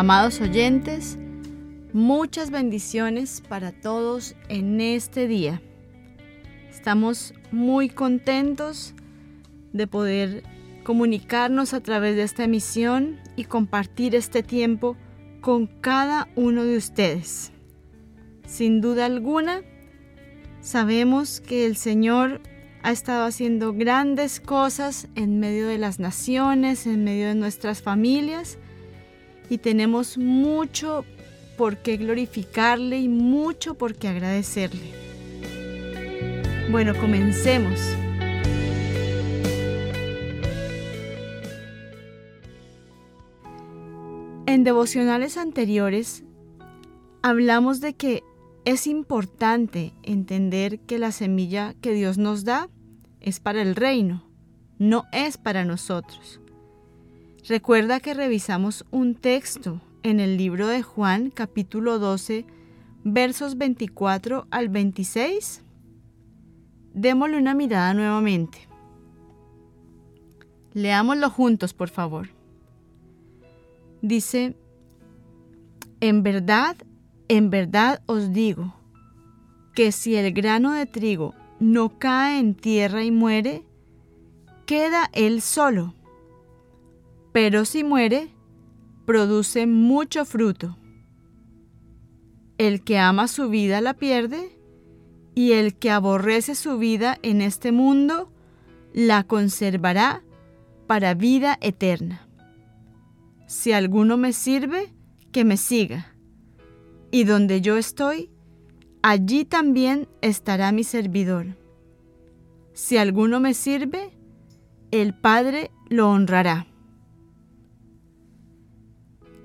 [0.00, 1.18] Amados oyentes,
[1.92, 5.60] muchas bendiciones para todos en este día.
[6.70, 8.94] Estamos muy contentos
[9.74, 10.42] de poder
[10.84, 14.96] comunicarnos a través de esta emisión y compartir este tiempo
[15.42, 17.52] con cada uno de ustedes.
[18.46, 19.60] Sin duda alguna,
[20.62, 22.40] sabemos que el Señor
[22.82, 28.56] ha estado haciendo grandes cosas en medio de las naciones, en medio de nuestras familias,
[29.50, 31.04] y tenemos mucho
[31.58, 34.94] por qué glorificarle y mucho por qué agradecerle.
[36.70, 37.78] Bueno, comencemos.
[44.46, 46.24] En devocionales anteriores
[47.22, 48.22] hablamos de que
[48.64, 52.68] es importante entender que la semilla que Dios nos da
[53.20, 54.24] es para el reino,
[54.78, 56.39] no es para nosotros.
[57.48, 62.44] Recuerda que revisamos un texto en el libro de Juan capítulo 12
[63.02, 65.62] versos 24 al 26.
[66.92, 68.68] Démosle una mirada nuevamente.
[70.74, 72.28] Leámoslo juntos, por favor.
[74.02, 74.54] Dice,
[76.00, 76.76] en verdad,
[77.28, 78.74] en verdad os digo,
[79.74, 83.64] que si el grano de trigo no cae en tierra y muere,
[84.66, 85.94] queda él solo.
[87.32, 88.34] Pero si muere,
[89.06, 90.76] produce mucho fruto.
[92.58, 94.56] El que ama su vida la pierde,
[95.34, 98.32] y el que aborrece su vida en este mundo,
[98.92, 100.22] la conservará
[100.86, 102.28] para vida eterna.
[103.46, 104.92] Si alguno me sirve,
[105.32, 106.14] que me siga.
[107.10, 108.30] Y donde yo estoy,
[109.02, 111.56] allí también estará mi servidor.
[112.72, 114.10] Si alguno me sirve,
[114.90, 116.66] el Padre lo honrará.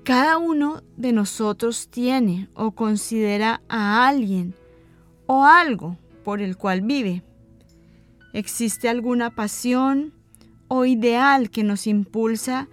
[0.06, 4.54] Cada uno de nosotros tiene o considera a alguien
[5.26, 7.24] o algo por el cual vive.
[8.32, 10.14] ¿Existe alguna pasión
[10.68, 12.68] o ideal que nos impulsa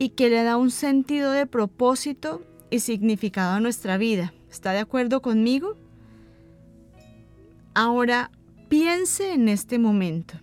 [0.00, 4.34] y que le da un sentido de propósito y significado a nuestra vida?
[4.50, 5.76] ¿Está de acuerdo conmigo?
[7.72, 8.32] Ahora
[8.68, 10.40] piense en este momento.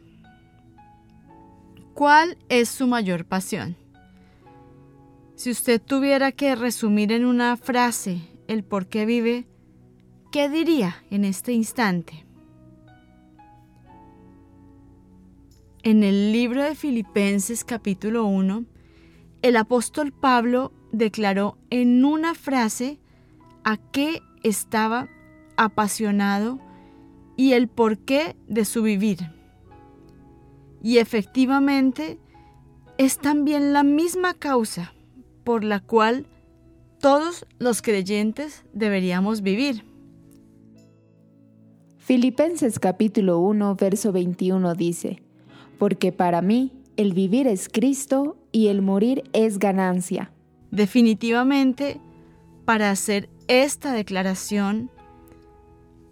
[1.93, 3.80] ¿Cuál es su mayor pasión?
[5.41, 9.47] Si usted tuviera que resumir en una frase el por qué vive,
[10.31, 12.27] ¿qué diría en este instante?
[15.81, 18.65] En el libro de Filipenses capítulo 1,
[19.41, 22.99] el apóstol Pablo declaró en una frase
[23.63, 25.09] a qué estaba
[25.57, 26.59] apasionado
[27.35, 29.31] y el porqué de su vivir.
[30.83, 32.19] Y efectivamente
[32.99, 34.93] es también la misma causa
[35.43, 36.25] por la cual
[36.99, 39.83] todos los creyentes deberíamos vivir.
[41.97, 45.21] Filipenses capítulo 1, verso 21 dice,
[45.77, 50.31] Porque para mí el vivir es Cristo y el morir es ganancia.
[50.71, 51.99] Definitivamente,
[52.65, 54.89] para hacer esta declaración,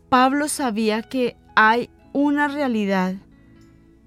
[0.09, 3.15] Pablo sabía que hay una realidad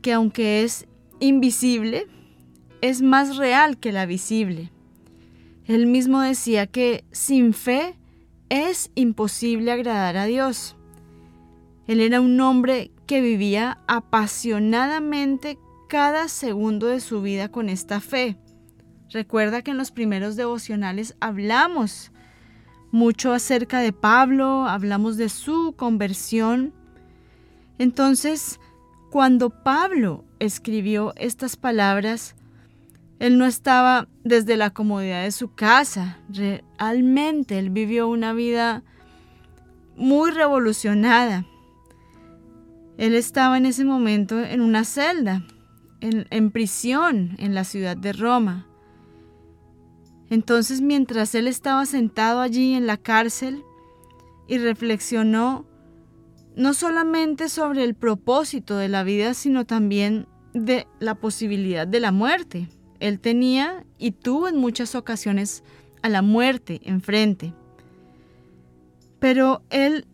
[0.03, 0.87] que aunque es
[1.21, 2.07] invisible,
[2.81, 4.73] es más real que la visible.
[5.75, 7.99] Él mismo decía que sin fe
[8.51, 10.77] es imposible agradar a Dios.
[11.87, 15.59] Él era un hombre que vivía apasionadamente
[15.89, 18.37] cada segundo de su vida con esta fe.
[19.11, 22.13] Recuerda que en los primeros devocionales hablamos
[22.91, 26.75] mucho acerca de Pablo, hablamos de su conversión.
[27.79, 28.61] Entonces,
[29.11, 32.37] cuando Pablo escribió estas palabras,
[33.23, 36.19] él no estaba desde la comodidad de su casa.
[36.29, 38.83] Realmente él vivió una vida
[39.97, 41.47] muy revolucionada.
[42.99, 45.47] Él estaba en ese momento en una celda,
[46.01, 48.67] en, en, prisión en la ciudad de Roma.
[50.29, 53.63] Entonces mientras él estaba sentado allí en la cárcel
[54.49, 55.65] y reflexionó
[56.57, 62.11] no solamente sobre el propósito de la vida, sino también de la posibilidad de la
[62.11, 62.69] muerte.
[63.03, 65.65] Él tenía y tuvo en muchas ocasiones
[66.03, 67.53] a la muerte enfrente.
[69.19, 70.07] Pero él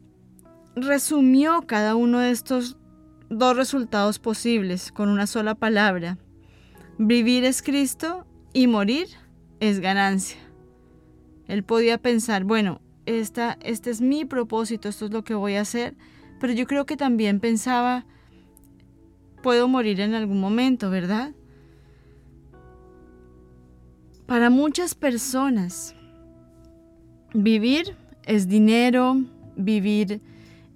[0.74, 2.78] resumió cada uno de estos
[3.28, 6.16] dos resultados posibles con una sola palabra.
[6.96, 9.08] Vivir es Cristo y morir
[9.60, 10.38] es ganancia.
[11.46, 15.60] Él podía pensar, bueno, esta, este es mi propósito, esto es lo que voy a
[15.60, 15.94] hacer,
[16.40, 18.06] pero yo creo que también pensaba,
[19.42, 21.34] puedo morir en algún momento, ¿verdad?
[24.28, 25.94] Para muchas personas,
[27.32, 27.96] vivir
[28.26, 29.22] es dinero,
[29.56, 30.20] vivir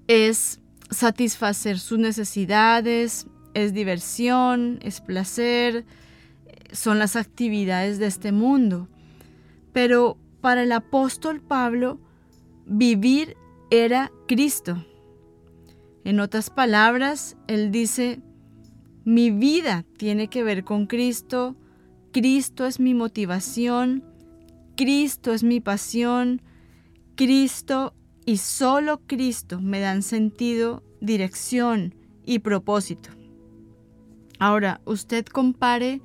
[0.06, 0.58] es
[0.88, 5.84] satisfacer sus necesidades, es diversión, es placer,
[6.72, 8.88] son las actividades de este mundo.
[9.74, 12.00] Pero para el apóstol Pablo,
[12.64, 13.36] vivir
[13.70, 14.82] era Cristo.
[16.04, 18.22] En otras palabras, él dice,
[19.04, 21.54] mi vida tiene que ver con Cristo,
[22.12, 24.04] Cristo es mi motivación,
[24.76, 26.42] Cristo es mi pasión,
[27.16, 27.94] Cristo
[28.26, 31.94] y solo Cristo me dan sentido, dirección
[32.24, 33.10] y propósito.
[34.38, 36.02] Ahora, usted compare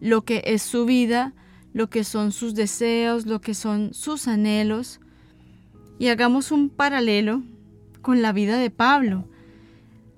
[0.00, 1.34] lo que es su vida,
[1.72, 5.00] lo que son sus deseos, lo que son sus anhelos,
[5.98, 7.42] y hagamos un paralelo
[8.02, 9.28] con la vida de Pablo.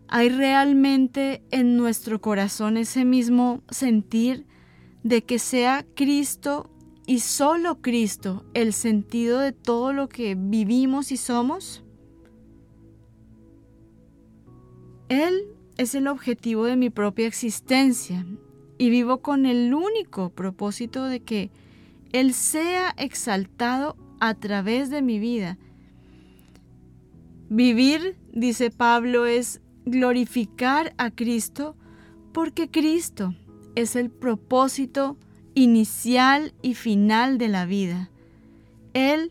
[0.08, 4.46] ¿Hay realmente en nuestro corazón ese mismo sentir
[5.06, 6.68] de que sea Cristo
[7.06, 11.84] y solo Cristo el sentido de todo lo que vivimos y somos?
[15.08, 15.44] Él
[15.76, 18.26] es el objetivo de mi propia existencia
[18.78, 21.52] y vivo con el único propósito de que
[22.10, 25.56] Él sea exaltado a través de mi vida.
[27.48, 31.76] Vivir, dice Pablo, es glorificar a Cristo
[32.32, 33.36] porque Cristo
[33.76, 35.17] es el propósito
[35.55, 38.11] inicial y final de la vida.
[38.94, 39.31] Él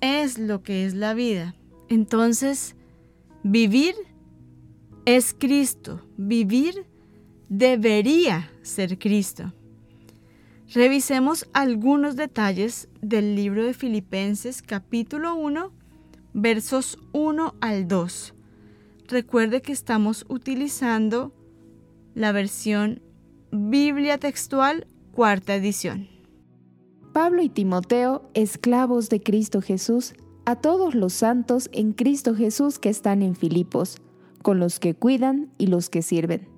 [0.00, 1.54] es lo que es la vida.
[1.88, 2.76] Entonces,
[3.42, 3.94] vivir
[5.06, 6.02] es Cristo.
[6.16, 6.86] Vivir
[7.48, 9.54] debería ser Cristo.
[10.74, 15.72] Revisemos algunos detalles del libro de Filipenses capítulo 1,
[16.34, 18.34] versos 1 al 2.
[19.08, 21.32] Recuerde que estamos utilizando
[22.18, 23.00] la versión
[23.52, 26.08] Biblia textual, cuarta edición.
[27.12, 32.88] Pablo y Timoteo, esclavos de Cristo Jesús, a todos los santos en Cristo Jesús que
[32.88, 33.98] están en Filipos,
[34.42, 36.48] con los que cuidan y los que sirven.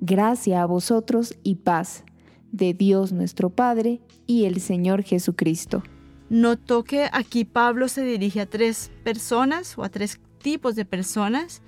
[0.00, 2.04] Gracia a vosotros y paz
[2.50, 5.82] de Dios nuestro Padre y el Señor Jesucristo.
[6.30, 11.60] Notó que aquí Pablo se dirige a tres personas o a tres tipos de personas.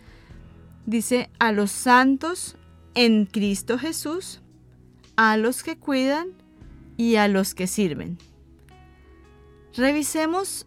[0.87, 2.57] Dice a los santos
[2.97, 4.41] en Cristo Jesús,
[5.17, 6.29] a los que cuidan
[6.97, 8.19] y a los que sirven.
[9.77, 10.67] Revisemos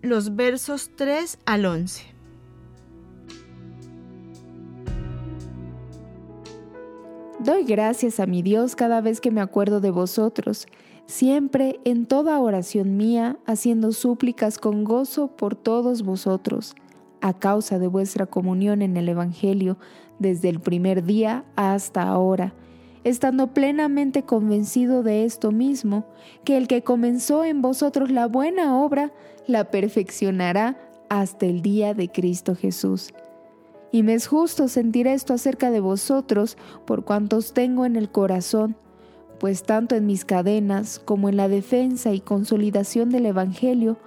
[0.00, 2.04] los versos 3 al 11.
[7.40, 10.66] Doy gracias a mi Dios cada vez que me acuerdo de vosotros,
[11.06, 16.76] siempre en toda oración mía, haciendo súplicas con gozo por todos vosotros,
[17.24, 19.78] a causa de vuestra comunión en el Evangelio,
[20.18, 22.54] desde el primer día hasta ahora
[23.04, 26.06] estando plenamente convencido de esto mismo,
[26.42, 29.12] que el que comenzó en vosotros la buena obra,
[29.46, 30.78] la perfeccionará
[31.10, 33.12] hasta el día de Cristo Jesús.
[33.92, 38.74] Y me es justo sentir esto acerca de vosotros, por cuantos tengo en el corazón,
[39.38, 43.98] pues tanto en mis cadenas como en la defensa y consolidación del Evangelio,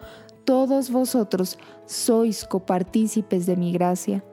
[0.48, 4.24] todos vosotros sois copartícipes de mi gracia.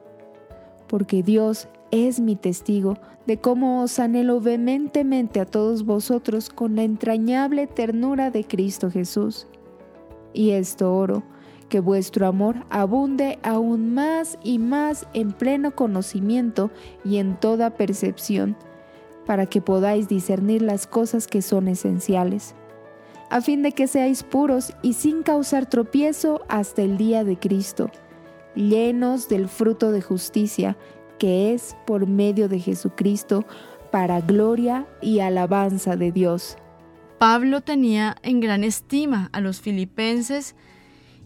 [0.87, 2.93] Porque Dios es mi testigo
[3.25, 9.45] de cómo os anhelo vehementemente a todos vosotros con la entrañable ternura de Cristo Jesús.
[10.31, 11.23] Y esto oro,
[11.67, 16.71] que vuestro amor abunde aún más y más en pleno conocimiento
[17.03, 18.55] y en toda percepción,
[19.25, 22.55] para que podáis discernir las cosas que son esenciales,
[23.29, 27.89] a fin de que seáis puros y sin causar tropiezo hasta el día de Cristo,
[28.55, 30.77] llenos del fruto de justicia,
[31.19, 33.45] que es por medio de Jesucristo
[33.91, 36.57] para gloria y alabanza de Dios.
[37.17, 40.55] Pablo tenía en gran estima a los filipenses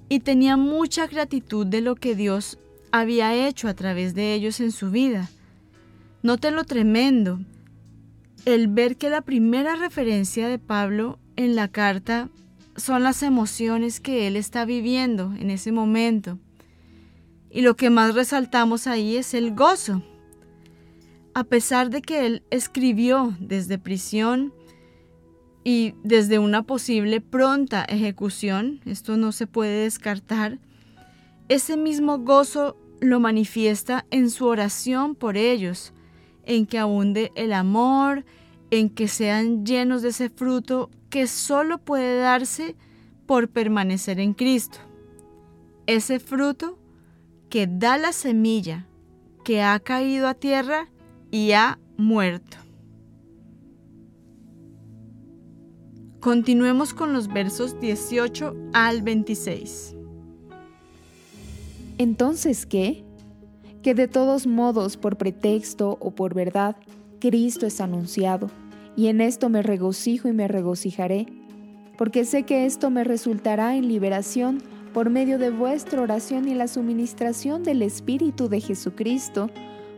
[0.07, 2.59] y tenía mucha gratitud de lo que Dios
[2.91, 5.29] había hecho a través de ellos en su vida.
[6.21, 7.39] Noten lo tremendo,
[8.45, 12.27] el ver que la primera referencia de Pablo en la carta
[12.75, 16.37] son las emociones que él está viviendo en ese momento.
[17.49, 20.03] Y lo que más resaltamos ahí es el gozo.
[21.33, 24.53] A pesar de que él escribió desde prisión
[25.63, 30.59] y desde una posible pronta ejecución, esto no se puede descartar,
[31.47, 35.93] ese mismo gozo lo manifiesta en su oración por ellos,
[36.43, 38.25] en que abunde el amor,
[38.71, 42.75] en que sean llenos de ese fruto que solo puede darse
[43.25, 44.77] por permanecer en Cristo.
[45.87, 46.77] Ese fruto
[47.49, 48.85] que da la semilla
[49.43, 50.89] que ha caído a tierra
[51.31, 52.57] y ha muerto.
[56.19, 59.95] Continuemos con los versos 18 al 26.
[61.97, 63.03] Entonces, ¿qué?
[63.83, 66.75] Que de todos modos, por pretexto o por verdad,
[67.19, 68.49] Cristo es anunciado,
[68.95, 71.27] y en esto me regocijo y me regocijaré,
[71.97, 74.61] porque sé que esto me resultará en liberación
[74.93, 79.49] por medio de vuestra oración y la suministración del Espíritu de Jesucristo,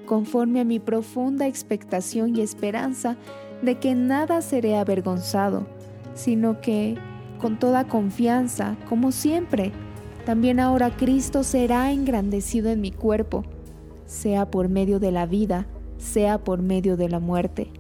[0.05, 3.17] conforme a mi profunda expectación y esperanza
[3.61, 5.67] de que nada seré avergonzado,
[6.13, 6.97] sino que,
[7.39, 9.71] con toda confianza, como siempre,
[10.25, 13.43] también ahora Cristo será engrandecido en mi cuerpo,
[14.05, 15.67] sea por medio de la vida,
[16.01, 17.71] sea por medio de la muerte.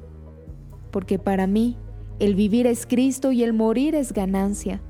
[0.91, 1.77] Porque para mí,
[2.19, 4.81] el vivir es Cristo y el morir es ganancia.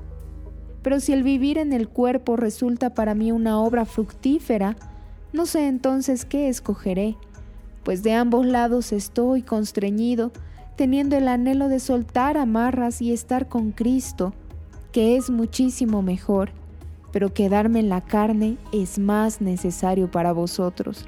[0.82, 4.76] Pero si el vivir en el cuerpo resulta para mí una obra fructífera,
[5.32, 7.16] no sé entonces qué escogeré,
[7.84, 10.32] pues de ambos lados estoy constreñido,
[10.76, 14.34] teniendo el anhelo de soltar amarras y estar con Cristo,
[14.90, 16.50] que es muchísimo mejor,
[17.12, 21.06] pero quedarme en la carne es más necesario para vosotros.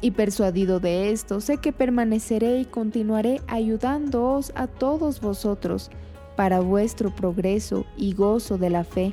[0.00, 5.90] Y persuadido de esto, sé que permaneceré y continuaré ayudándoos a todos vosotros,
[6.36, 9.12] para vuestro progreso y gozo de la fe,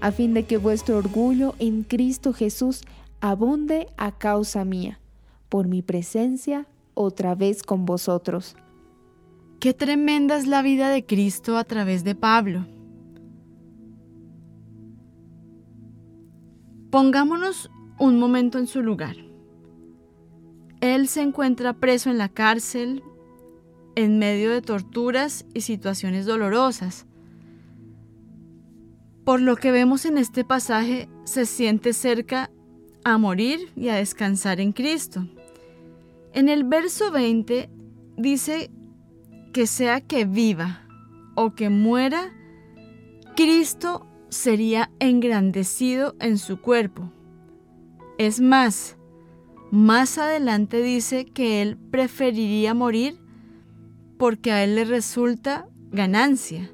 [0.00, 2.80] a fin de que vuestro orgullo en Cristo Jesús
[3.20, 4.98] abunde a causa mía,
[5.50, 8.56] por mi presencia otra vez con vosotros.
[9.60, 12.66] Qué tremenda es la vida de Cristo a través de Pablo.
[16.90, 19.16] Pongámonos un momento en su lugar.
[20.84, 23.02] Él se encuentra preso en la cárcel,
[23.94, 27.06] en medio de torturas y situaciones dolorosas.
[29.24, 32.50] Por lo que vemos en este pasaje, se siente cerca
[33.02, 35.26] a morir y a descansar en Cristo.
[36.34, 37.70] En el verso 20
[38.18, 38.70] dice
[39.54, 40.86] que sea que viva
[41.34, 42.30] o que muera,
[43.34, 47.10] Cristo sería engrandecido en su cuerpo.
[48.18, 48.98] Es más,
[49.74, 53.18] más adelante dice que él preferiría morir
[54.18, 56.70] porque a él le resulta ganancia.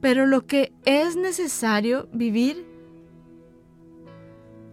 [0.00, 2.66] Pero lo que es necesario vivir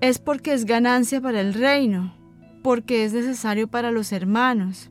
[0.02, 2.16] es porque es ganancia para el reino,
[2.64, 4.90] porque es necesario para los hermanos.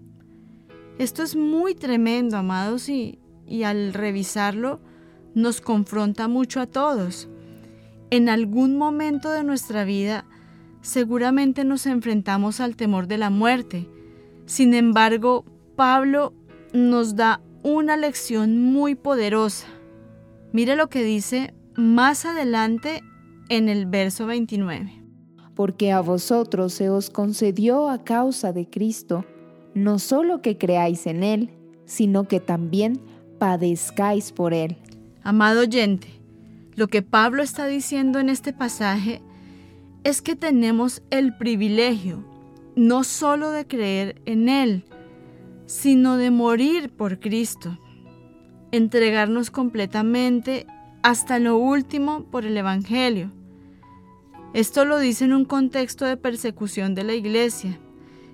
[0.98, 3.18] Esto es muy tremendo, amados, y,
[3.48, 4.80] y al revisarlo
[5.34, 7.28] nos confronta mucho a todos.
[8.10, 10.24] En algún momento de nuestra vida
[10.80, 13.88] seguramente nos enfrentamos al temor de la muerte.
[14.46, 15.44] Sin embargo,
[15.76, 16.32] Pablo
[16.72, 19.66] nos da una lección muy poderosa.
[20.52, 23.02] Mire lo que dice más adelante
[23.48, 24.92] en el verso 29.
[25.54, 29.24] Porque a vosotros se os concedió a causa de Cristo,
[29.74, 31.50] no solo que creáis en Él,
[31.84, 33.00] sino que también
[33.38, 34.76] padezcáis por Él.
[35.22, 36.08] Amado oyente,
[36.74, 39.20] lo que Pablo está diciendo en este pasaje
[40.04, 42.24] es que tenemos el privilegio
[42.76, 44.84] no solo de creer en Él,
[45.66, 47.78] sino de morir por Cristo,
[48.72, 50.66] entregarnos completamente
[51.02, 53.30] hasta lo último por el Evangelio.
[54.54, 57.78] Esto lo dice en un contexto de persecución de la iglesia.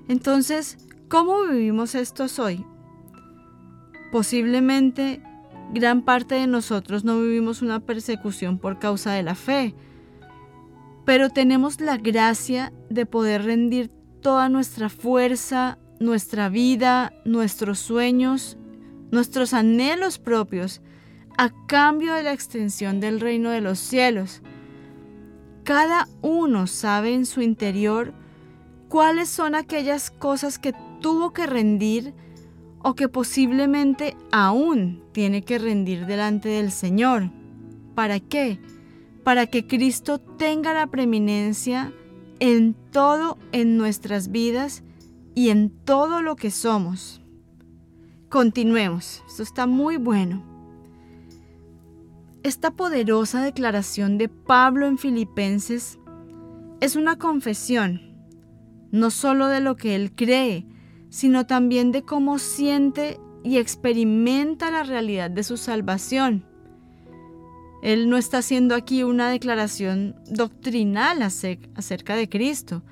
[0.08, 2.64] Entonces, ¿cómo vivimos esto hoy?
[4.12, 5.22] Posiblemente
[5.72, 9.74] gran parte de nosotros no vivimos una persecución por causa de la fe,
[11.06, 18.58] pero tenemos la gracia de poder rendir toda nuestra fuerza, nuestra vida, nuestros sueños,
[19.12, 20.82] nuestros anhelos propios,
[21.38, 24.42] a cambio de la extensión del reino de los cielos.
[25.62, 28.12] Cada uno sabe en su interior
[28.88, 32.14] cuáles son aquellas cosas que tuvo que rendir
[32.82, 37.30] o que posiblemente aún tiene que rendir delante del Señor.
[37.94, 38.58] ¿Para qué?
[39.26, 41.92] Para que Cristo tenga la preeminencia
[42.38, 44.84] en todo en nuestras vidas
[45.34, 47.20] y en todo lo que somos.
[48.28, 50.44] Continuemos, esto está muy bueno.
[52.44, 55.98] esta poderosa declaración de Pablo en Filipenses
[56.80, 58.00] es una confesión,
[58.92, 60.68] no solo de lo que él cree,
[61.08, 66.44] sino también de cómo siente y experimenta la realidad de su salvación.
[67.86, 72.82] Él no está haciendo aquí una declaración doctrinal acerca de Cristo,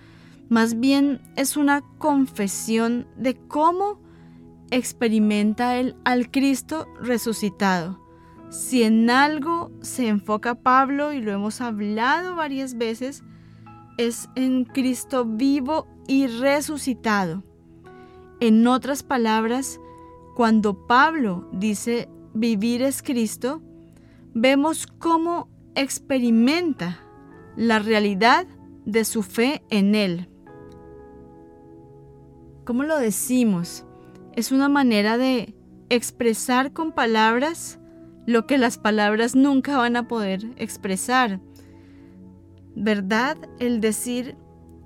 [0.49, 4.01] más bien es una confesión de cómo
[4.71, 8.05] experimenta él al Cristo resucitado
[8.55, 13.25] si en algo se enfoca Pablo, y lo hemos hablado varias veces,
[13.99, 17.43] es en Cristo vivo y resucitado.
[18.39, 19.81] En otras palabras,
[20.37, 23.61] cuando Pablo dice vivir es Cristo,
[24.35, 27.01] vemos cómo experimenta
[27.57, 28.47] la realidad
[28.85, 30.29] de su fe en Él.
[32.65, 33.85] ¿Cómo lo decimos?
[34.35, 35.55] Es una manera de
[35.89, 37.79] expresar con palabras
[38.27, 41.41] lo que las palabras nunca van a poder expresar.
[42.75, 43.37] ¿Verdad?
[43.61, 44.37] El decir,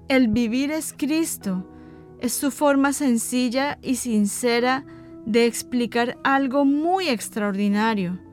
[0.08, 1.66] el vivir es Cristo,
[2.20, 4.84] es su forma sencilla y sincera
[5.24, 8.27] de explicar algo muy extraordinario.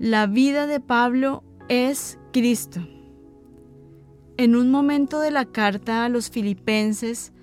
[0.00, 2.80] La vida de Pablo es Cristo.
[4.38, 7.34] En un momento de la carta a los filipenses,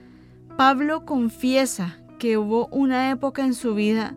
[0.57, 4.15] Pablo confiesa que hubo una época en su vida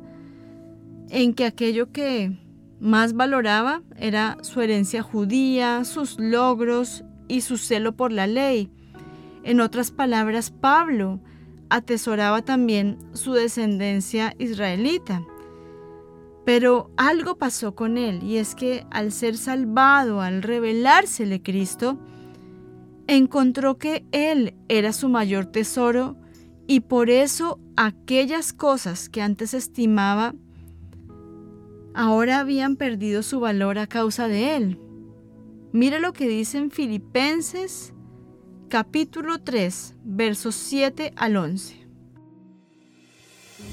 [1.10, 2.38] en que aquello que
[2.80, 8.70] más valoraba era su herencia judía, sus logros y su celo por la ley.
[9.44, 11.20] En otras palabras, Pablo
[11.68, 15.26] atesoraba también su descendencia israelita.
[16.44, 21.98] Pero algo pasó con él y es que al ser salvado, al revelársele Cristo,
[23.06, 26.16] encontró que él era su mayor tesoro
[26.66, 30.34] y por eso aquellas cosas que antes estimaba
[31.94, 34.78] ahora habían perdido su valor a causa de él.
[35.72, 37.92] Mire lo que dice en Filipenses
[38.68, 41.76] capítulo 3, versos 7 al 11.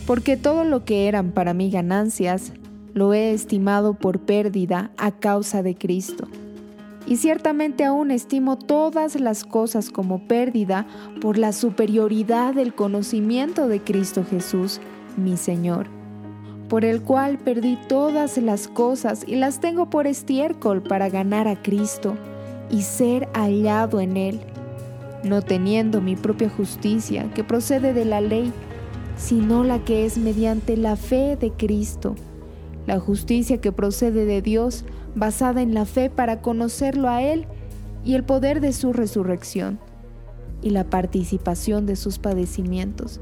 [0.08, 2.54] Porque todo lo que eran para mí ganancias,
[2.98, 6.28] lo he estimado por pérdida a causa de Cristo.
[7.06, 10.88] Y ciertamente aún estimo todas las cosas como pérdida
[11.22, 14.82] por la superioridad del conocimiento de Cristo Jesús,
[15.16, 15.88] mi Señor
[16.70, 21.62] por el cual perdí todas las cosas y las tengo por estiércol para ganar a
[21.62, 22.18] Cristo
[22.70, 24.42] y ser hallado en Él,
[25.24, 28.52] no teniendo mi propia justicia que procede de la ley,
[29.18, 32.16] sino la que es mediante la fe de Cristo,
[32.88, 37.45] la justicia que procede de Dios basada en la fe para conocerlo a Él
[38.04, 39.80] y el poder de su resurrección
[40.63, 43.21] y la participación de sus padecimientos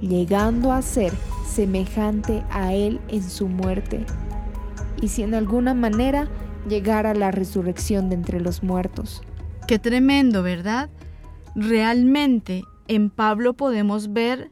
[0.00, 1.12] llegando a ser
[1.46, 4.04] semejante a Él en su muerte,
[5.00, 6.28] y si en alguna manera
[6.68, 9.22] llegara a la resurrección de entre los muertos.
[9.66, 10.90] Qué tremendo, ¿verdad?
[11.54, 14.50] Realmente en Pablo podemos ver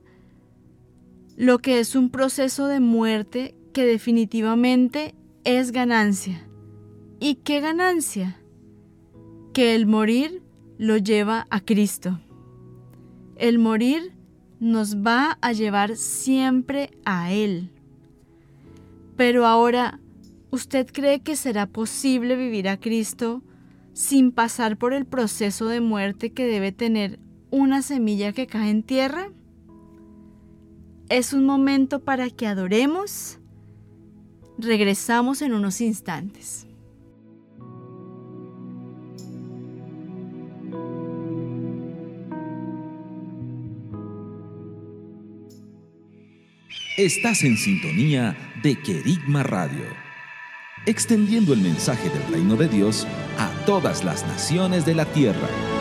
[1.36, 5.14] lo que es un proceso de muerte que definitivamente
[5.44, 6.48] es ganancia.
[7.20, 8.42] ¿Y qué ganancia?
[9.54, 10.42] Que el morir
[10.78, 12.18] lo lleva a Cristo.
[13.36, 14.16] El morir
[14.58, 17.70] nos va a llevar siempre a Él.
[19.16, 20.00] Pero ahora,
[20.50, 23.44] ¿usted cree que será posible vivir a Cristo
[23.92, 27.20] sin pasar por el proceso de muerte que debe tener
[27.52, 29.30] una semilla que cae en tierra?
[31.08, 33.38] Es un momento para que adoremos.
[34.58, 36.66] Regresamos en unos instantes.
[46.96, 49.84] Estás en sintonía de Querigma Radio,
[50.86, 53.06] extendiendo el mensaje del reino de Dios
[53.38, 55.77] a todas las naciones de la tierra.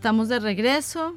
[0.00, 1.16] Estamos de regreso.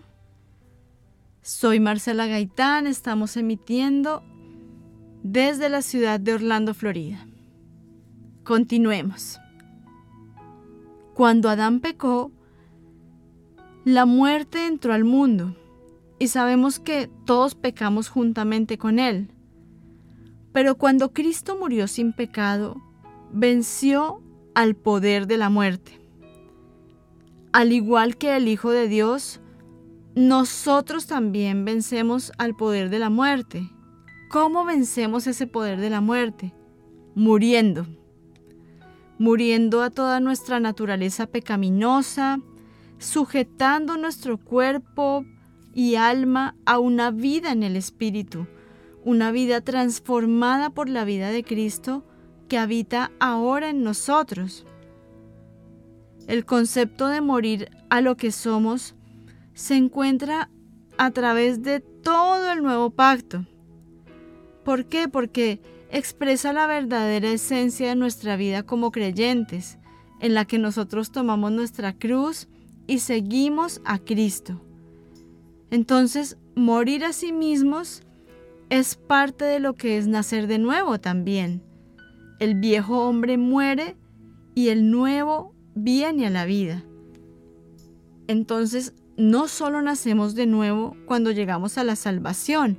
[1.41, 4.23] Soy Marcela Gaitán, estamos emitiendo
[5.23, 7.25] desde la ciudad de Orlando, Florida.
[8.43, 9.39] Continuemos.
[11.13, 12.33] Cuando Adán pecó,
[13.85, 15.55] la muerte entró al mundo
[16.19, 19.31] y sabemos que todos pecamos juntamente con él.
[20.51, 22.83] Pero cuando Cristo murió sin pecado,
[23.31, 24.21] venció
[24.55, 26.02] al poder de la muerte
[27.53, 29.39] al igual que el Hijo de Dios,
[30.15, 33.69] nosotros también vencemos al poder de la muerte.
[34.29, 36.53] ¿Cómo vencemos ese poder de la muerte?
[37.13, 37.85] Muriendo.
[39.19, 42.39] Muriendo a toda nuestra naturaleza pecaminosa,
[42.97, 45.23] sujetando nuestro cuerpo
[45.75, 48.47] y alma a una vida en el Espíritu,
[49.05, 52.03] una vida transformada por la vida de Cristo
[52.49, 54.65] que habita ahora en nosotros.
[56.27, 58.95] El concepto de morir a lo que somos
[59.53, 60.49] se encuentra
[60.97, 63.45] a través de todo el nuevo pacto.
[64.63, 65.07] ¿Por qué?
[65.07, 69.77] Porque expresa la verdadera esencia de nuestra vida como creyentes,
[70.19, 72.47] en la que nosotros tomamos nuestra cruz
[72.87, 74.61] y seguimos a Cristo.
[75.69, 78.03] Entonces, morir a sí mismos
[78.69, 81.61] es parte de lo que es nacer de nuevo también.
[82.39, 83.97] El viejo hombre muere
[84.55, 86.83] y el nuevo viene a la vida.
[88.27, 92.77] Entonces, no solo nacemos de nuevo cuando llegamos a la salvación,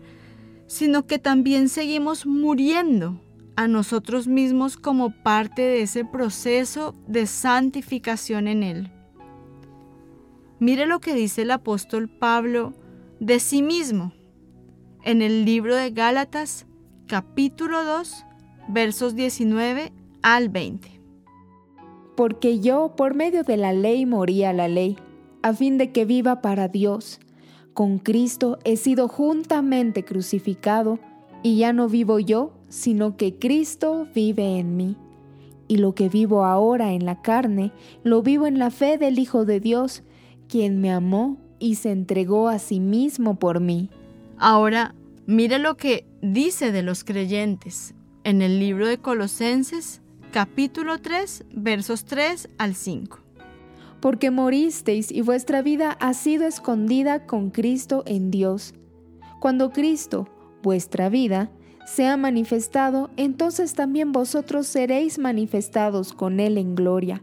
[0.67, 3.21] sino que también seguimos muriendo
[3.57, 8.91] a nosotros mismos como parte de ese proceso de santificación en Él.
[10.59, 12.75] Mire lo que dice el apóstol Pablo
[13.21, 14.13] de sí mismo
[15.05, 16.67] en el libro de Gálatas
[17.07, 18.25] capítulo 2
[18.69, 20.94] versos 19 al 20
[22.15, 24.97] porque yo por medio de la ley morí a la ley,
[25.43, 27.21] a fin de que viva para Dios.
[27.73, 30.99] Con Cristo he sido juntamente crucificado,
[31.43, 34.97] y ya no vivo yo, sino que Cristo vive en mí.
[35.69, 37.73] Y lo que vivo ahora en la carne,
[38.03, 40.03] lo vivo en la fe del Hijo de Dios,
[40.49, 43.91] quien me amó y se entregó a sí mismo por mí.
[44.39, 44.95] Ahora,
[45.27, 50.01] mire lo que dice de los creyentes en el libro de Colosenses
[50.35, 53.21] capítulo 3, versos 3 al 5.
[54.01, 58.75] Porque moristeis y vuestra vida ha sido escondida con Cristo en Dios.
[59.39, 60.27] Cuando Cristo,
[60.61, 61.53] vuestra vida,
[61.87, 67.23] sea manifestado, entonces también vosotros seréis manifestados con Él en gloria.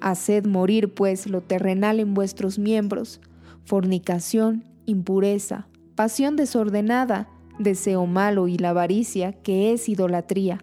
[0.00, 3.20] Haced morir pues lo terrenal en vuestros miembros,
[3.64, 10.62] fornicación, impureza, pasión desordenada, deseo malo y la avaricia, que es idolatría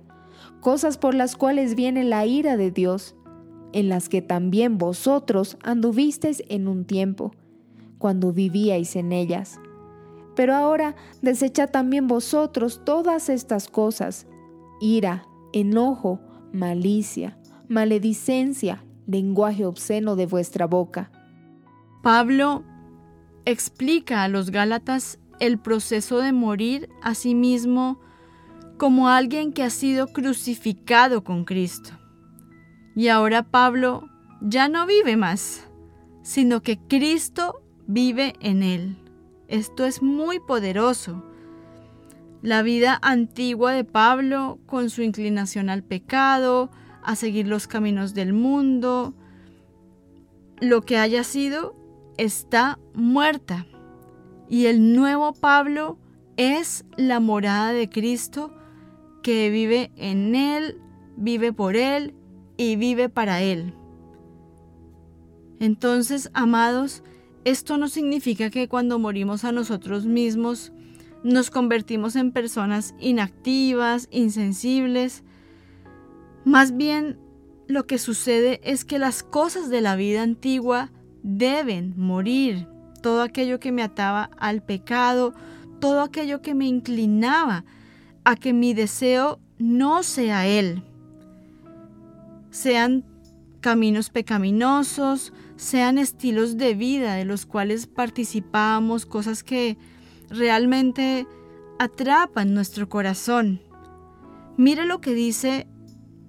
[0.65, 3.15] cosas por las cuales viene la ira de Dios,
[3.71, 7.35] en las que también vosotros anduvisteis en un tiempo,
[7.99, 9.59] cuando vivíais en ellas.
[10.35, 14.25] Pero ahora desechad también vosotros todas estas cosas,
[14.81, 16.19] ira, enojo,
[16.51, 17.37] malicia,
[17.69, 21.11] maledicencia, lenguaje obsceno de vuestra boca.
[22.01, 22.63] Pablo
[23.45, 27.99] explica a los Gálatas el proceso de morir a sí mismo
[28.77, 31.91] como alguien que ha sido crucificado con Cristo.
[32.95, 34.09] Y ahora Pablo
[34.41, 35.67] ya no vive más,
[36.23, 38.97] sino que Cristo vive en él.
[39.47, 41.23] Esto es muy poderoso.
[42.41, 46.69] La vida antigua de Pablo, con su inclinación al pecado,
[47.03, 49.13] a seguir los caminos del mundo,
[50.59, 51.75] lo que haya sido,
[52.17, 53.65] está muerta.
[54.49, 55.97] Y el nuevo Pablo
[56.37, 58.53] es la morada de Cristo
[59.25, 60.79] que vive en Él,
[61.17, 62.13] vive por Él
[62.57, 63.73] y vive para Él.
[65.59, 67.01] Entonces, amados,
[67.43, 70.71] esto no significa que cuando morimos a nosotros mismos
[71.23, 75.23] nos convertimos en personas inactivas, insensibles.
[76.43, 77.17] Más bien,
[77.67, 80.91] lo que sucede es que las cosas de la vida antigua
[81.23, 82.67] deben morir.
[83.01, 85.33] Todo aquello que me ataba al pecado,
[85.79, 87.65] todo aquello que me inclinaba
[88.25, 90.83] a que mi deseo no sea Él.
[92.49, 93.05] Sean
[93.61, 99.77] caminos pecaminosos, sean estilos de vida de los cuales participamos, cosas que
[100.29, 101.27] realmente
[101.79, 103.61] atrapan nuestro corazón.
[104.57, 105.67] Mire lo que dice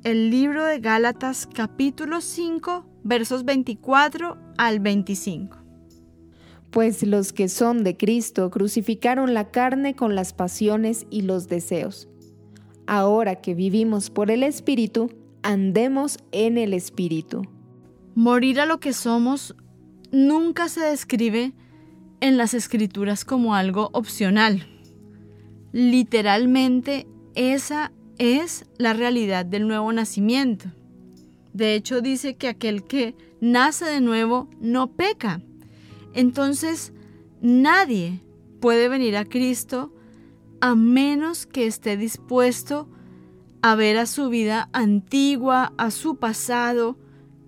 [0.05, 5.66] el libro de Gálatas capítulo 5 versos 24 al 25.
[6.77, 12.07] Pues los que son de Cristo crucificaron la carne con las pasiones y los deseos.
[12.87, 15.11] Ahora que vivimos por el Espíritu,
[15.43, 17.45] andemos en el Espíritu.
[18.15, 19.57] Morir a lo que somos
[20.13, 21.55] nunca se describe
[22.21, 24.69] en las escrituras como algo opcional.
[25.73, 30.67] Literalmente, esa es la realidad del nuevo nacimiento.
[31.55, 35.41] De hecho, dice que aquel que nace de nuevo no peca.
[36.17, 36.93] Entonces,
[37.41, 38.21] nadie
[38.61, 39.93] puede venir a Cristo
[40.61, 42.89] a menos que esté dispuesto
[43.63, 46.97] a ver a su vida antigua, a su pasado,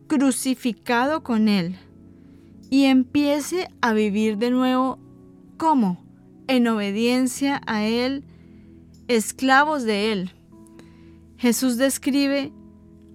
[0.06, 1.76] crucificado con Él
[2.70, 4.98] y empiece a vivir de nuevo
[5.56, 6.04] ¿cómo?
[6.46, 8.24] En obediencia a Él,
[9.08, 10.32] esclavos de Él.
[11.38, 12.52] Jesús describe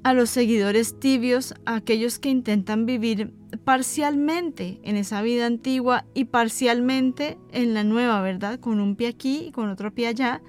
[0.04, 6.26] a los seguidores tibios, a aquellos que intentan vivir parcialmente en esa vida antigua y
[6.26, 8.60] parcialmente en la nueva, ¿verdad?
[8.60, 10.42] Con un pie aquí y con otro pie allá,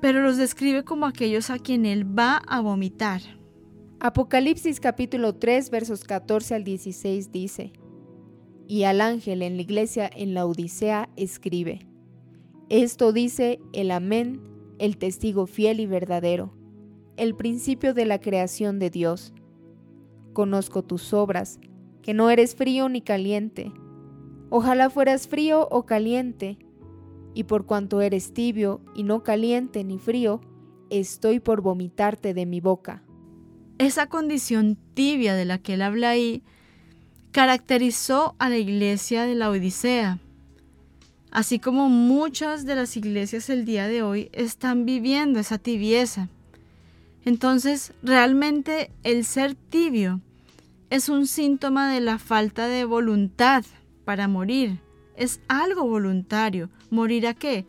[0.00, 3.20] pero los describe como aquellos a quien Él va a vomitar.
[4.00, 7.72] Apocalipsis capítulo 3 versos 14 al 16 dice,
[8.66, 11.86] Y al ángel en la iglesia en la Odisea escribe,
[12.70, 14.40] Esto dice el amén,
[14.78, 16.54] el testigo fiel y verdadero,
[17.20, 19.34] el principio de la creación de Dios.
[20.32, 21.60] Conozco tus obras,
[22.00, 23.74] que no eres frío ni caliente.
[24.48, 26.56] Ojalá fueras frío o caliente,
[27.34, 30.40] y por cuanto eres tibio y no caliente ni frío,
[30.88, 33.02] estoy por vomitarte de mi boca.
[33.76, 36.42] Esa condición tibia de la que él habla ahí
[37.32, 40.20] caracterizó a la iglesia de la Odisea,
[41.30, 46.30] así como muchas de las iglesias el día de hoy están viviendo esa tibieza.
[47.24, 50.20] Entonces, realmente el ser tibio
[50.88, 53.64] es un síntoma de la falta de voluntad
[54.04, 54.80] para morir.
[55.16, 56.70] Es algo voluntario.
[56.90, 57.66] ¿Morir a qué?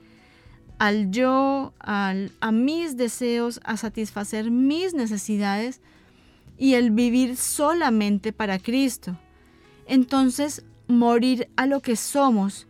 [0.80, 5.82] Al yo, a mis deseos, a satisfacer mis necesidades
[6.58, 9.18] y el vivir solamente para Cristo.
[9.86, 12.68] Entonces, morir a lo que somos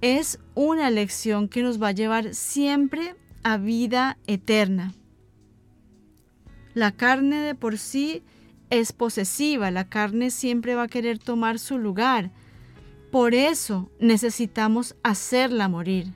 [0.00, 4.92] es una lección que nos va a llevar siempre a vida eterna.
[6.74, 8.22] La carne de por sí
[8.68, 12.32] es posesiva, la carne siempre va a querer tomar su lugar.
[13.12, 16.12] Por eso necesitamos hacerla morir.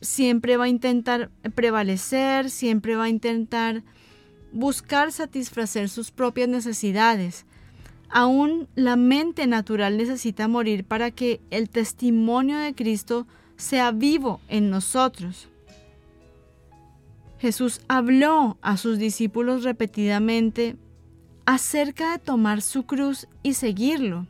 [0.00, 3.82] Siempre va a intentar prevalecer, siempre va a intentar
[4.50, 7.44] buscar satisfacer sus propias necesidades.
[8.08, 14.70] Aún la mente natural necesita morir para que el testimonio de Cristo sea vivo en
[14.70, 15.48] nosotros.
[17.42, 20.76] Jesús habló a sus discípulos repetidamente
[21.44, 24.28] acerca de tomar su cruz y seguirlo.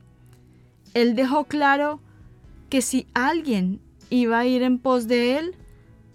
[0.94, 2.00] Él dejó claro
[2.70, 5.54] que si alguien iba a ir en pos de él,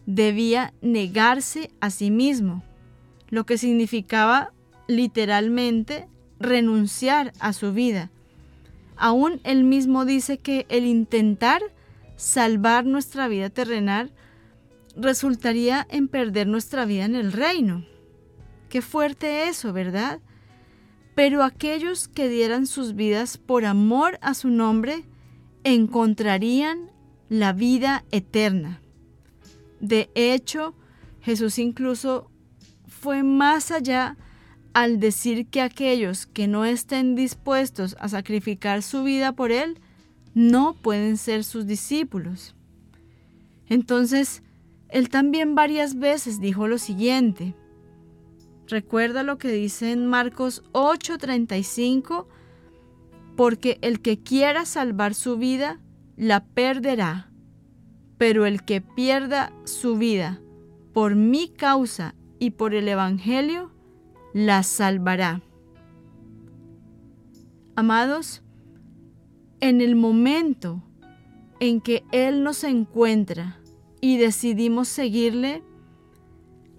[0.07, 2.63] debía negarse a sí mismo
[3.29, 4.51] lo que significaba
[4.87, 6.07] literalmente
[6.39, 8.09] renunciar a su vida.
[8.95, 11.61] Aún él mismo dice que el intentar
[12.15, 14.11] salvar nuestra vida terrenal
[14.97, 17.85] resultaría en perder nuestra vida en el reino.
[18.69, 20.19] Qué fuerte eso, ¿verdad?
[21.15, 25.05] Pero aquellos que dieran sus vidas por amor a su nombre
[25.63, 26.91] encontrarían
[27.29, 28.81] la vida eterna.
[29.79, 30.75] De hecho,
[31.21, 32.29] Jesús incluso
[32.87, 34.17] fue más allá
[34.73, 39.79] al decir que aquellos que no estén dispuestos a sacrificar su vida por Él
[40.33, 42.55] no pueden ser sus discípulos.
[43.67, 44.43] Entonces,
[44.89, 47.55] Él también varias veces dijo lo siguiente.
[48.67, 52.27] Recuerda lo que dice en Marcos 8:35,
[53.35, 55.79] porque el que quiera salvar su vida,
[56.15, 57.31] la perderá,
[58.17, 60.41] pero el que pierda su vida
[60.93, 63.71] por mi causa y por el Evangelio
[64.33, 65.41] la salvará.
[67.75, 68.41] Amados,
[69.59, 70.81] en el momento
[71.59, 73.59] en que Él nos encuentra
[74.01, 75.63] y decidimos seguirle,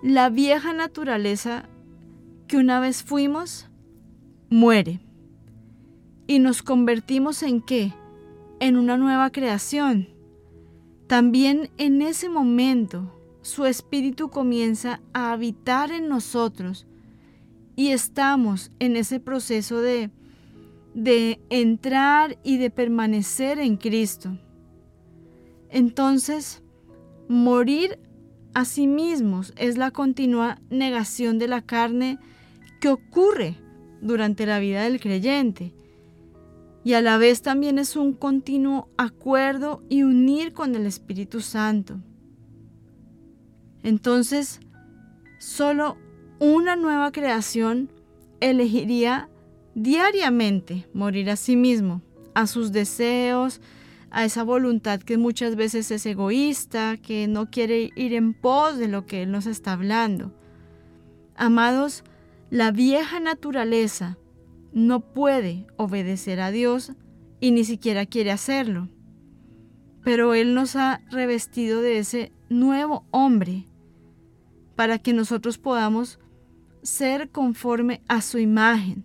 [0.02, 1.68] la vieja naturaleza
[2.46, 3.68] que una vez fuimos
[4.48, 5.00] muere.
[6.26, 7.94] Y nos convertimos en qué?
[8.61, 10.09] En una nueva creación.
[11.07, 16.87] También en ese momento su espíritu comienza a habitar en nosotros
[17.76, 20.11] y estamos en ese proceso de,
[20.94, 24.37] de entrar y de permanecer en Cristo.
[25.70, 26.62] Entonces,
[27.29, 27.99] morir
[28.55, 32.19] a sí mismos es la continua negación de la carne
[32.81, 33.57] que ocurre
[34.01, 35.75] durante la vida del creyente
[36.85, 42.01] y a la vez también es un continuo acuerdo y unir con el Espíritu Santo.
[43.83, 44.61] Entonces,
[45.38, 45.97] solo
[46.38, 47.93] una nueva creación
[48.41, 49.29] elegiría
[49.75, 52.01] diariamente morir a sí mismo,
[52.35, 53.61] a sus deseos,
[54.11, 58.88] a esa voluntad que muchas veces es egoísta, que no quiere ir en pos de
[58.88, 60.33] lo que Él nos está hablando.
[61.37, 62.05] Amados,
[62.51, 64.18] la vieja naturaleza
[64.73, 66.92] no puede obedecer a Dios
[67.40, 68.88] y ni siquiera quiere hacerlo.
[70.03, 73.66] Pero Él nos ha revestido de ese nuevo hombre
[74.74, 76.18] para que nosotros podamos
[76.82, 79.05] ser conforme a su imagen.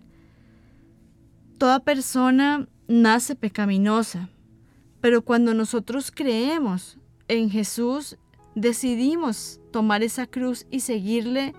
[1.58, 4.28] Toda persona nace pecaminosa,
[5.04, 6.96] pero cuando nosotros creemos
[7.28, 8.16] en Jesús,
[8.54, 11.52] decidimos tomar esa cruz y seguirle,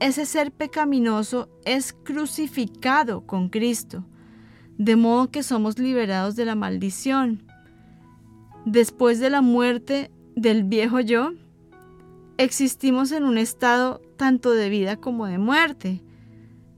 [0.00, 4.04] ese ser pecaminoso es crucificado con Cristo,
[4.76, 7.44] de modo que somos liberados de la maldición.
[8.64, 11.34] Después de la muerte del viejo yo,
[12.38, 16.02] existimos en un estado tanto de vida como de muerte.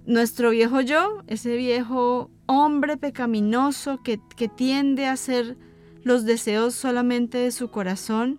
[0.04, 5.56] Nuestro viejo yo, ese viejo hombre pecaminoso que, que tiende a hacer
[6.02, 8.38] los deseos solamente de su corazón,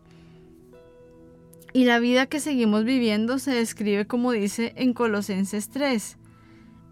[1.74, 6.18] y la vida que seguimos viviendo se describe como dice en Colosenses 3,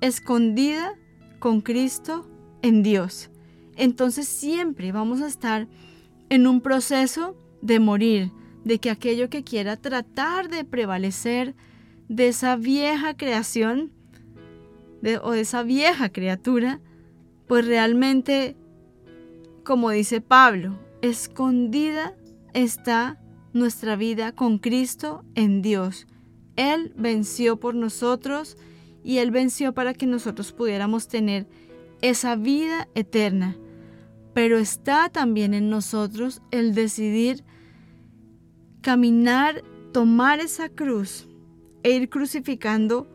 [0.01, 0.95] escondida
[1.39, 2.29] con Cristo
[2.61, 3.29] en Dios.
[3.75, 5.67] Entonces siempre vamos a estar
[6.29, 8.31] en un proceso de morir,
[8.63, 11.55] de que aquello que quiera tratar de prevalecer
[12.07, 13.91] de esa vieja creación
[15.23, 16.79] o de esa vieja criatura,
[17.47, 18.55] pues realmente,
[19.69, 22.15] como dice Pablo, escondida
[22.55, 23.21] está
[23.53, 26.07] nuestra vida con Cristo en Dios.
[26.55, 28.57] Él venció por nosotros
[29.03, 31.45] y Él venció para que nosotros pudiéramos tener
[32.01, 33.57] esa vida eterna.
[34.33, 37.43] Pero está también en nosotros el decidir
[38.81, 39.63] caminar,
[39.93, 41.27] tomar esa cruz
[41.83, 43.07] e ir crucificando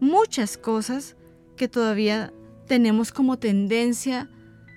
[0.00, 1.14] muchas cosas
[1.58, 2.32] que todavía
[2.66, 4.30] tenemos como tendencia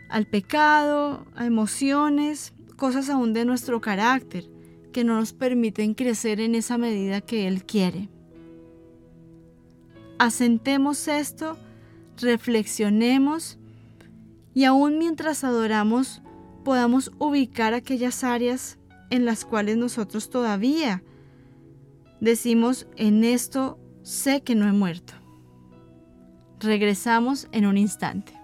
[0.10, 4.45] al pecado, a emociones, cosas aún de nuestro carácter
[4.91, 8.10] que no nos permiten crecer en esa medida que Él quiere.
[10.20, 11.58] Asentemos esto,
[12.18, 13.60] reflexionemos
[14.53, 16.22] y aún mientras adoramos
[16.64, 18.78] podamos ubicar aquellas áreas
[19.10, 21.03] en las cuales nosotros todavía
[22.20, 25.14] decimos, en esto sé que no he muerto.
[26.60, 28.36] Regresamos en un instante.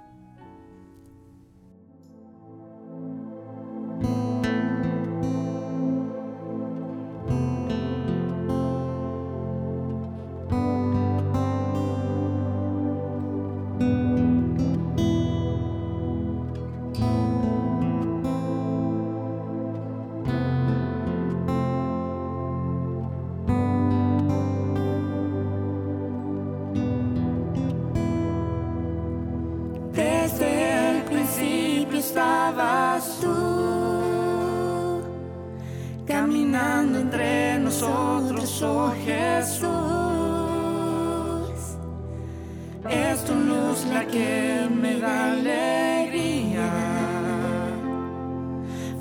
[44.13, 46.69] Que me da alegría.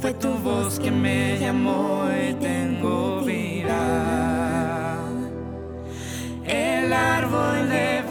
[0.00, 3.80] Fue tu voz que me llamó y tengo vida.
[6.44, 8.01] El árbol de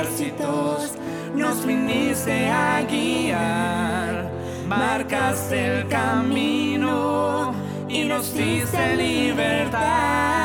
[0.00, 0.92] ejércitos
[1.34, 4.30] nos viniste a guiar,
[4.66, 7.54] marcaste el camino
[7.88, 10.39] y nos diste libertad.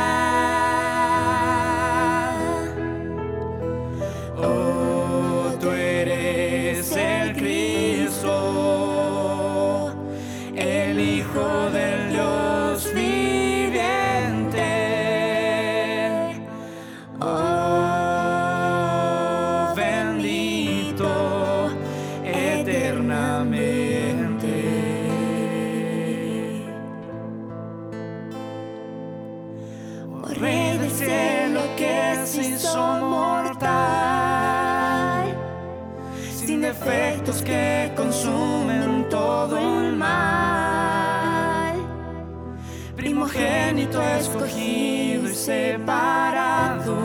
[45.45, 46.97] Separado,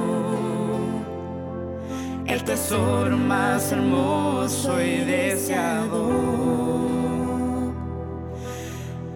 [2.26, 6.00] el tesoro más hermoso y deseado.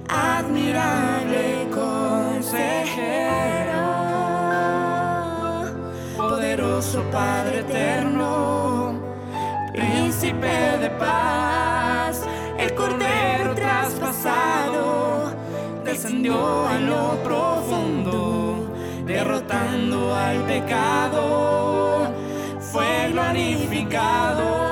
[0.08, 2.64] Admirable consejero,
[6.18, 9.00] poderoso Padre eterno,
[9.72, 12.20] príncipe de paz,
[12.58, 15.32] el cordero traspasado,
[15.82, 17.43] descendió a lo profundo,
[20.14, 22.10] al pecado,
[22.60, 24.63] fue glorificado.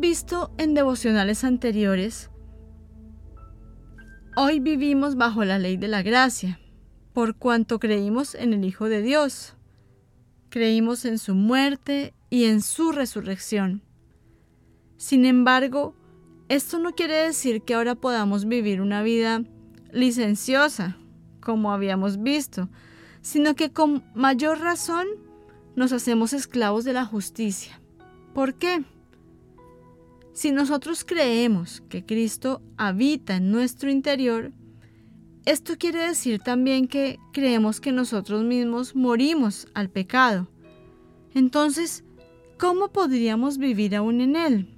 [0.00, 2.30] Visto en devocionales anteriores,
[4.34, 6.58] hoy vivimos bajo la ley de la gracia,
[7.12, 9.54] por cuanto creímos en el Hijo de Dios.
[10.48, 13.82] Creímos en su muerte y en su resurrección.
[14.96, 15.94] Sin embargo,
[16.48, 19.42] esto no quiere decir que ahora podamos vivir una vida
[19.92, 20.96] licenciosa,
[21.40, 22.70] como habíamos visto,
[23.20, 25.06] sino que con mayor razón
[25.74, 27.80] nos hacemos esclavos de la justicia.
[28.32, 28.84] ¿Por qué?
[30.36, 34.52] Si nosotros creemos que Cristo habita en nuestro interior,
[35.46, 40.46] esto quiere decir también que creemos que nosotros mismos morimos al pecado.
[41.32, 42.04] Entonces,
[42.58, 44.76] ¿cómo podríamos vivir aún en él?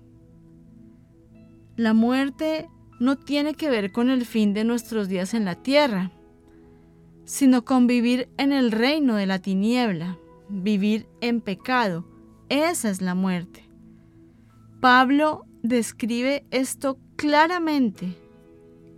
[1.74, 2.68] La muerte
[3.00, 6.12] no tiene que ver con el fin de nuestros días en la tierra,
[7.24, 12.04] sino con vivir en el reino de la tiniebla, vivir en pecado.
[12.48, 13.64] Esa es la muerte.
[14.80, 18.16] Pablo describe esto claramente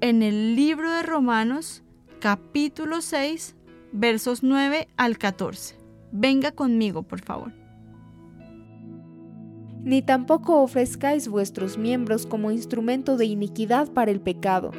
[0.00, 1.82] en el libro de Romanos
[2.20, 3.56] capítulo 6
[3.92, 5.76] versos 9 al 14.
[6.12, 7.52] Venga conmigo, por favor.
[9.82, 14.72] Ni tampoco ofrezcáis vuestros miembros como instrumento de iniquidad para el pecado,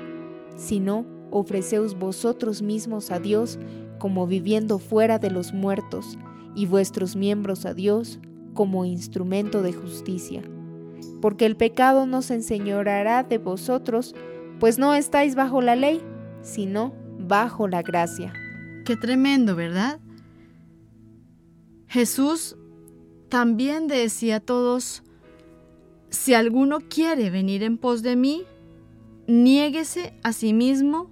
[0.55, 3.57] sino ofreceos vosotros mismos a Dios
[3.97, 6.17] como viviendo fuera de los muertos,
[6.53, 8.19] y vuestros miembros a Dios
[8.53, 10.43] como instrumento de justicia
[11.21, 14.15] porque el pecado no se enseñoreará de vosotros,
[14.59, 16.01] pues no estáis bajo la ley,
[16.41, 18.33] sino bajo la gracia.
[18.85, 19.99] Qué tremendo, ¿verdad?
[21.87, 22.57] Jesús
[23.29, 25.03] también decía a todos,
[26.09, 28.43] si alguno quiere venir en pos de mí,
[29.27, 31.09] niéguese a sí mismo,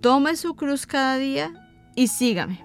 [0.00, 1.52] tome su cruz cada día
[1.94, 2.64] y sígame.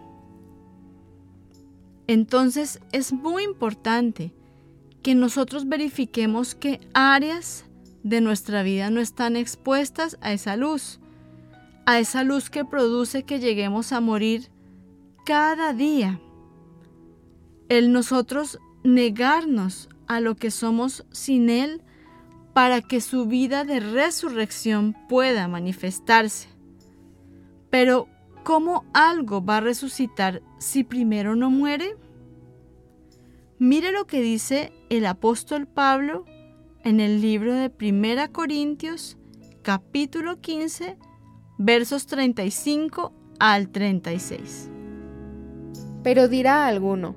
[2.07, 4.33] Entonces es muy importante
[5.07, 7.63] que nosotros verifiquemos qué áreas
[8.03, 10.99] de nuestra vida no están expuestas a esa luz,
[11.85, 14.49] a esa luz que produce que lleguemos a morir
[15.25, 16.19] cada día.
[17.69, 21.81] El nosotros negarnos a lo que somos sin Él
[22.51, 26.49] para que su vida de resurrección pueda manifestarse.
[27.69, 28.09] Pero,
[28.43, 31.95] ¿cómo algo va a resucitar si primero no muere?
[33.59, 36.25] Mire lo que dice el apóstol Pablo
[36.83, 39.17] en el libro de Primera Corintios,
[39.63, 40.95] capítulo 15,
[41.57, 44.69] versos 35 al 36.
[46.03, 47.15] Pero dirá alguno,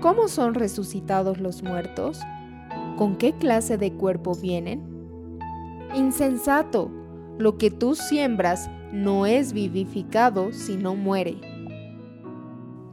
[0.00, 2.18] ¿cómo son resucitados los muertos?
[2.96, 5.38] ¿Con qué clase de cuerpo vienen?
[5.94, 6.90] Insensato,
[7.36, 11.36] lo que tú siembras no es vivificado si no muere.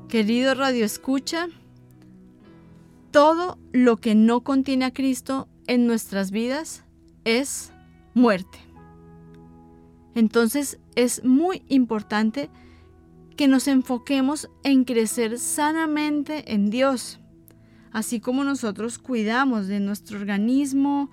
[0.09, 1.47] Querido Radio Escucha,
[3.11, 6.83] todo lo que no contiene a Cristo en nuestras vidas
[7.25, 7.71] es
[8.13, 8.59] muerte.
[10.15, 12.49] Entonces es muy importante
[13.37, 17.19] que nos enfoquemos en crecer sanamente en Dios,
[17.91, 21.09] así como nosotros cuidamos de nuestro organismo,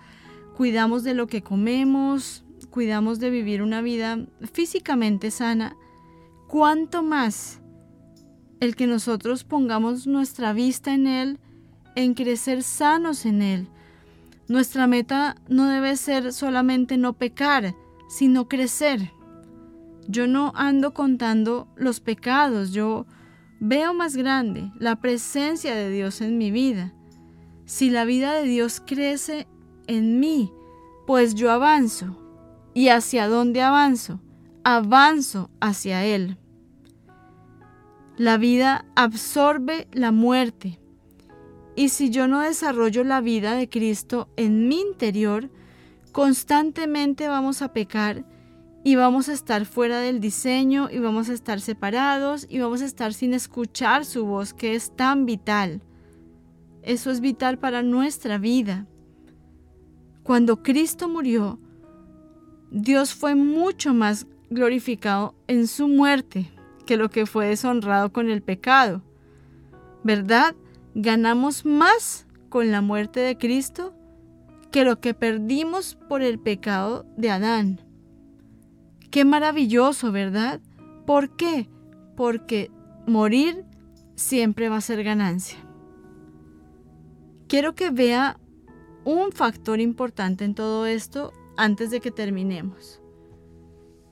[0.57, 5.77] cuidamos de lo que comemos, cuidamos de vivir una vida físicamente sana,
[6.49, 7.61] cuanto más
[8.61, 11.39] el que nosotros pongamos nuestra vista en Él,
[11.99, 13.69] en crecer sanos en Él.
[14.47, 17.75] Nuestra meta no debe ser solamente no pecar,
[18.09, 19.11] sino crecer.
[20.07, 23.05] Yo no ando contando los pecados, yo
[23.59, 26.95] veo más grande la presencia de Dios en mi vida.
[27.65, 29.49] Si la vida de Dios crece
[29.89, 30.53] en mí,
[31.05, 32.17] pues yo avanzo.
[32.75, 34.21] ¿Y hacia dónde avanzo?
[34.63, 36.39] Avanzo hacia Él.
[38.17, 40.79] La vida absorbe la muerte,
[41.79, 45.49] y si yo no desarrollo la vida de Cristo en mi interior,
[46.11, 48.25] constantemente vamos a pecar
[48.83, 52.85] y vamos a estar fuera del diseño y vamos a estar separados y vamos a
[52.85, 55.81] estar sin escuchar su voz que es tan vital.
[56.83, 58.89] Eso es vital para nuestra vida.
[60.25, 61.61] Cuando Cristo murió,
[62.73, 66.51] Dios fue mucho más glorificado en su muerte
[66.87, 69.01] que lo que fue deshonrado con el pecado.
[70.03, 70.57] ¿Verdad?
[71.01, 73.95] Ganamos más con la muerte de Cristo
[74.73, 77.81] que lo que perdimos por el pecado de Adán.
[79.13, 80.61] Qué maravilloso, ¿verdad?
[81.07, 81.69] ¿Por qué?
[82.17, 82.73] Porque
[83.07, 83.65] morir
[84.17, 85.59] siempre va a ser ganancia.
[87.47, 88.41] Quiero que vea
[89.05, 93.01] un factor importante en todo esto antes de que terminemos.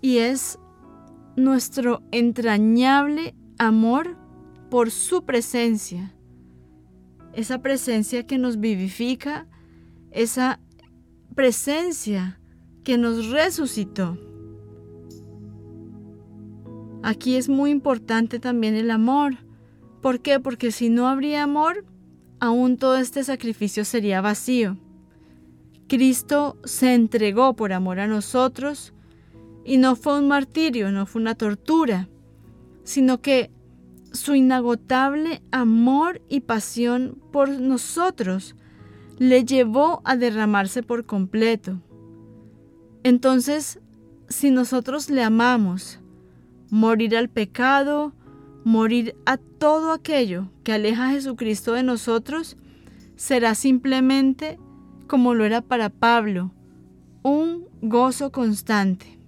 [0.01, 0.61] Y es
[1.34, 4.16] nuestro entrañable amor
[4.70, 6.15] por su presencia
[7.37, 9.47] esa presencia que nos vivifica,
[10.11, 10.59] esa
[11.34, 12.41] presencia
[12.82, 14.18] que nos resucitó.
[17.03, 19.37] Aquí es muy importante también el amor.
[20.01, 20.41] ¿Por qué?
[20.41, 21.84] Porque si no habría amor,
[22.41, 24.78] aún todo este sacrificio sería vacío.
[25.89, 28.95] Cristo se entregó por amor a nosotros
[29.62, 32.09] y no fue un martirio, no fue una tortura,
[32.82, 33.51] sino que
[34.16, 38.56] su inagotable amor y pasión por nosotros
[39.18, 41.80] le llevó a derramarse por completo.
[43.02, 43.78] Entonces,
[44.28, 46.00] si nosotros le amamos,
[46.70, 48.12] morir al pecado,
[48.64, 52.56] morir a todo aquello que aleja a Jesucristo de nosotros,
[53.14, 54.58] será simplemente,
[55.06, 56.52] como lo era para Pablo,
[57.22, 59.18] un gozo constante.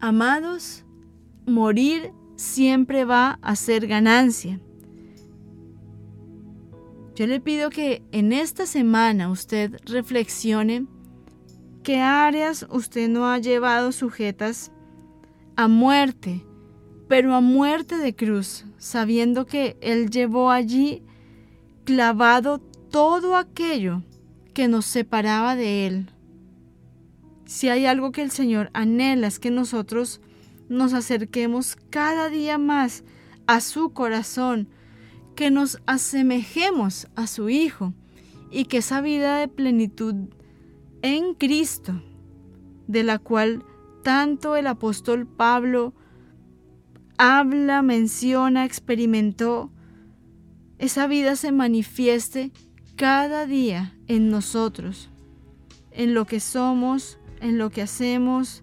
[0.00, 0.84] Amados,
[1.46, 4.58] morir siempre va a ser ganancia.
[7.14, 10.86] Yo le pido que en esta semana usted reflexione
[11.82, 14.72] qué áreas usted no ha llevado sujetas
[15.54, 16.42] a muerte,
[17.08, 21.02] pero a muerte de cruz, sabiendo que Él llevó allí
[21.84, 22.58] clavado
[22.90, 24.02] todo aquello
[24.54, 26.10] que nos separaba de Él.
[27.44, 30.22] Si hay algo que el Señor anhela es que nosotros
[30.70, 33.02] nos acerquemos cada día más
[33.46, 34.68] a su corazón,
[35.34, 37.92] que nos asemejemos a su Hijo
[38.52, 40.14] y que esa vida de plenitud
[41.02, 42.00] en Cristo,
[42.86, 43.64] de la cual
[44.04, 45.92] tanto el apóstol Pablo
[47.18, 49.72] habla, menciona, experimentó,
[50.78, 52.52] esa vida se manifieste
[52.94, 55.10] cada día en nosotros,
[55.90, 58.62] en lo que somos, en lo que hacemos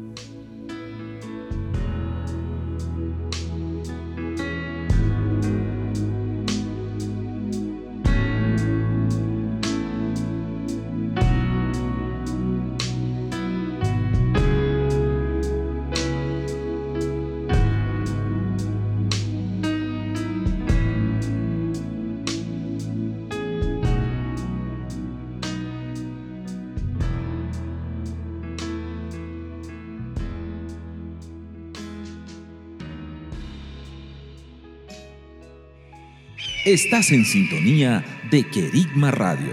[36.75, 39.53] Estás en sintonía de Querigma Radio,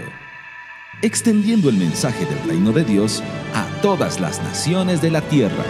[1.02, 3.22] extendiendo el mensaje del reino de Dios
[3.54, 5.62] a todas las naciones de la tierra.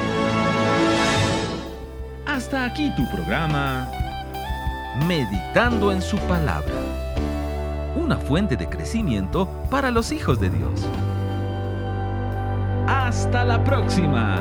[2.25, 3.87] Hasta aquí tu programa
[5.07, 6.73] Meditando en su palabra,
[7.97, 10.89] una fuente de crecimiento para los hijos de Dios.
[12.87, 14.41] Hasta la próxima.